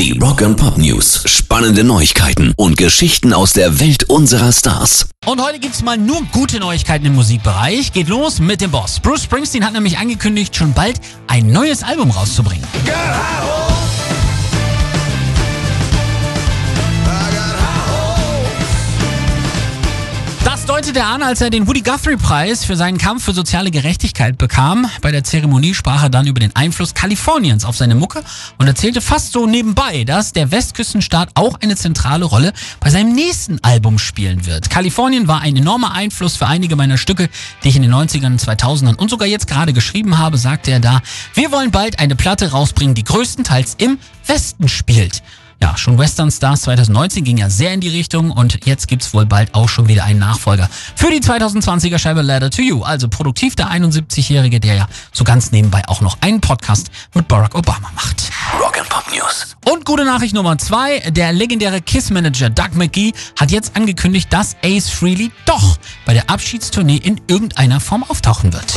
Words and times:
Die 0.00 0.18
Rock 0.18 0.40
and 0.40 0.56
Pop 0.56 0.78
News. 0.78 1.24
Spannende 1.26 1.84
Neuigkeiten 1.84 2.54
und 2.56 2.78
Geschichten 2.78 3.34
aus 3.34 3.52
der 3.52 3.80
Welt 3.80 4.04
unserer 4.04 4.50
Stars. 4.50 5.10
Und 5.26 5.42
heute 5.42 5.58
gibt's 5.58 5.82
mal 5.82 5.98
nur 5.98 6.22
gute 6.32 6.58
Neuigkeiten 6.58 7.04
im 7.04 7.14
Musikbereich. 7.14 7.92
Geht 7.92 8.08
los 8.08 8.38
mit 8.38 8.62
dem 8.62 8.70
Boss. 8.70 8.98
Bruce 8.98 9.24
Springsteen 9.24 9.62
hat 9.62 9.74
nämlich 9.74 9.98
angekündigt, 9.98 10.56
schon 10.56 10.72
bald 10.72 10.98
ein 11.26 11.52
neues 11.52 11.82
Album 11.82 12.10
rauszubringen. 12.12 12.64
Das 20.60 20.66
deutete 20.66 20.98
er 20.98 21.06
an, 21.06 21.22
als 21.22 21.40
er 21.40 21.48
den 21.48 21.66
Woody 21.66 21.80
Guthrie 21.80 22.18
Preis 22.18 22.66
für 22.66 22.76
seinen 22.76 22.98
Kampf 22.98 23.24
für 23.24 23.32
soziale 23.32 23.70
Gerechtigkeit 23.70 24.36
bekam. 24.36 24.90
Bei 25.00 25.10
der 25.10 25.24
Zeremonie 25.24 25.72
sprach 25.72 26.02
er 26.02 26.10
dann 26.10 26.26
über 26.26 26.38
den 26.38 26.54
Einfluss 26.54 26.92
Kaliforniens 26.92 27.64
auf 27.64 27.78
seine 27.78 27.94
Mucke 27.94 28.22
und 28.58 28.66
erzählte 28.66 29.00
fast 29.00 29.32
so 29.32 29.46
nebenbei, 29.46 30.04
dass 30.04 30.34
der 30.34 30.50
Westküstenstaat 30.50 31.30
auch 31.32 31.58
eine 31.62 31.76
zentrale 31.76 32.26
Rolle 32.26 32.52
bei 32.78 32.90
seinem 32.90 33.14
nächsten 33.14 33.58
Album 33.64 33.98
spielen 33.98 34.44
wird. 34.44 34.68
Kalifornien 34.68 35.28
war 35.28 35.40
ein 35.40 35.56
enormer 35.56 35.92
Einfluss 35.94 36.36
für 36.36 36.46
einige 36.46 36.76
meiner 36.76 36.98
Stücke, 36.98 37.30
die 37.64 37.70
ich 37.70 37.76
in 37.76 37.82
den 37.82 37.94
90ern, 37.94 38.38
2000ern 38.38 38.96
und 38.96 39.08
sogar 39.08 39.28
jetzt 39.28 39.46
gerade 39.46 39.72
geschrieben 39.72 40.18
habe, 40.18 40.36
sagte 40.36 40.72
er 40.72 40.80
da. 40.80 41.00
Wir 41.32 41.52
wollen 41.52 41.70
bald 41.70 41.98
eine 42.00 42.16
Platte 42.16 42.50
rausbringen, 42.50 42.94
die 42.94 43.04
größtenteils 43.04 43.76
im 43.78 43.98
Westen 44.26 44.68
spielt. 44.68 45.22
Ja, 45.62 45.76
schon 45.76 45.98
Western 45.98 46.30
Stars 46.30 46.62
2019 46.62 47.22
ging 47.22 47.36
ja 47.36 47.50
sehr 47.50 47.74
in 47.74 47.80
die 47.80 47.90
Richtung 47.90 48.30
und 48.30 48.64
jetzt 48.64 48.88
gibt's 48.88 49.12
wohl 49.12 49.26
bald 49.26 49.54
auch 49.54 49.68
schon 49.68 49.88
wieder 49.88 50.04
einen 50.04 50.18
Nachfolger 50.18 50.70
für 50.96 51.10
die 51.10 51.20
2020er 51.20 51.98
Scheibe 51.98 52.22
Letter 52.22 52.50
to 52.50 52.62
You. 52.62 52.82
Also 52.82 53.08
produktiv 53.08 53.56
der 53.56 53.70
71-Jährige, 53.70 54.58
der 54.58 54.74
ja 54.74 54.88
so 55.12 55.22
ganz 55.22 55.52
nebenbei 55.52 55.82
auch 55.86 56.00
noch 56.00 56.16
einen 56.22 56.40
Podcast 56.40 56.90
mit 57.14 57.28
Barack 57.28 57.54
Obama 57.54 57.90
macht. 57.94 58.30
Rock 58.58 58.78
and 58.78 58.88
Pop 58.88 59.04
News. 59.12 59.54
Und 59.70 59.84
gute 59.84 60.06
Nachricht 60.06 60.34
Nummer 60.34 60.56
zwei, 60.56 61.00
der 61.10 61.32
legendäre 61.34 61.82
KISS-Manager 61.82 62.48
Doug 62.48 62.70
McGee 62.74 63.12
hat 63.38 63.50
jetzt 63.50 63.76
angekündigt, 63.76 64.32
dass 64.32 64.56
Ace 64.64 64.88
Frehley 64.88 65.30
doch 65.44 65.76
bei 66.06 66.14
der 66.14 66.30
Abschiedstournee 66.30 66.96
in 66.96 67.20
irgendeiner 67.28 67.80
Form 67.80 68.02
auftauchen 68.04 68.52
wird. 68.54 68.74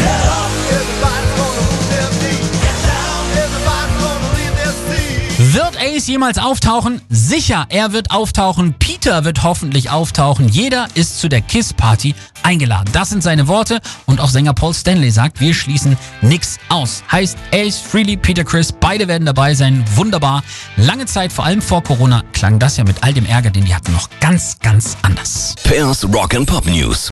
Wird 5.54 5.78
Ace 5.80 6.08
jemals 6.08 6.40
auftauchen? 6.40 7.00
Sicher, 7.10 7.68
er 7.70 7.94
wird 7.94 8.10
auftauchen. 8.10 8.74
Peter 8.80 9.24
wird 9.24 9.44
hoffentlich 9.44 9.92
auftauchen. 9.92 10.50
Jeder 10.50 10.88
ist 10.96 11.20
zu 11.20 11.30
der 11.30 11.42
Kiss-Party 11.42 12.16
eingeladen. 12.42 12.90
Das 12.92 13.12
sind 13.12 13.22
seine 13.22 13.48
Worte. 13.48 13.80
Und 14.08 14.20
auch 14.20 14.30
Sänger 14.30 14.56
Paul 14.56 14.74
Stanley 14.74 15.12
sagt, 15.12 15.40
wir 15.42 15.54
schließen 15.54 15.96
nix 16.22 16.58
aus. 16.70 17.04
Heißt 17.12 17.38
Ace, 17.54 17.78
Freely, 17.78 18.18
Peter 18.18 18.44
Chris, 18.44 18.72
beide 18.72 19.08
werden 19.08 19.28
dabei 19.28 19.54
sein. 19.54 19.86
Wunderbar. 19.94 20.44
Lange 20.76 21.06
Zeit, 21.06 21.32
vor 21.32 21.46
allem 21.46 21.62
vor 21.62 21.84
Corona, 21.84 22.24
klang 22.34 22.58
das 22.58 22.78
ja 22.78 22.84
mit 22.84 23.04
all 23.04 23.14
dem 23.14 23.28
Ärger, 23.28 23.52
den 23.52 23.66
die 23.66 23.76
hatten, 23.76 23.94
noch 23.94 24.10
ganz, 24.22 24.58
ganz 24.60 24.98
anders. 25.04 25.54
Pairs 25.64 26.04
Rock 26.12 26.34
and 26.34 26.48
Pop 26.48 26.66
News. 26.66 27.12